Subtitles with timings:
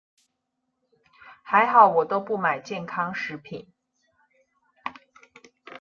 [1.43, 3.71] 還好我都不買健康食品